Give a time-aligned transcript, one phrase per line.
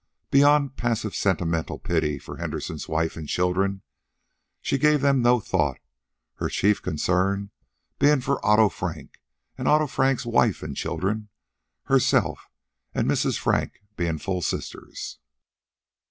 [0.31, 3.83] Beyond passive sentimental pity for Henderson's wife and children,
[4.59, 5.77] she gave them no thought,
[6.37, 7.51] her chief concern
[7.99, 9.19] being for Otto Frank
[9.59, 11.29] and Otto Frank's wife and children
[11.83, 12.49] herself
[12.95, 13.37] and Mrs.
[13.37, 15.19] Frank being full sisters.